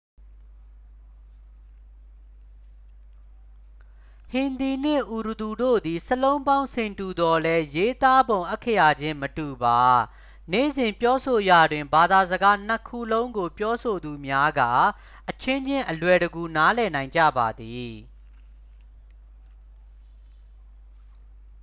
[4.31, 9.79] ဟင်ဒီနှင့် အူရဒူတို့သည် စာလုံးပေါင်း ဆင်တူသော်လည်း ရေးသားပုံ အက္ခရာချင်းမတူပါ
[10.51, 14.61] နေ့စဉ် ပြောဆိုရာတွင် ဘာသာစကားနှစ်ခုလုံးကို ပြောဆိုသူများက
[15.29, 17.91] အချင်းချင်း အလွယ်တကူ နားလည်နိုင်ကြပါသည်